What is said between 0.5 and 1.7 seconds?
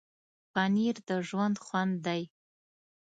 پنېر د ژوند